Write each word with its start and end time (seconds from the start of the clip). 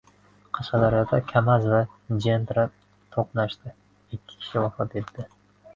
Qashqadaryoda 0.57 1.19
Kamaz 1.31 1.67
va 1.73 1.81
Gentra 2.27 2.65
to‘qnashdi. 3.17 3.77
Ikki 4.19 4.43
kishi 4.43 4.63
vafot 4.67 5.03
etdi 5.05 5.31